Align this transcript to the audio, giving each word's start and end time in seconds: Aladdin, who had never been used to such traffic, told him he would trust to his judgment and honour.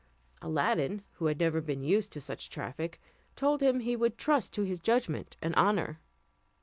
Aladdin, 0.41 1.03
who 1.17 1.27
had 1.27 1.37
never 1.37 1.61
been 1.61 1.83
used 1.83 2.11
to 2.13 2.19
such 2.21 2.49
traffic, 2.49 2.99
told 3.35 3.61
him 3.61 3.81
he 3.81 3.95
would 3.95 4.17
trust 4.17 4.51
to 4.53 4.63
his 4.63 4.79
judgment 4.79 5.37
and 5.43 5.53
honour. 5.53 5.99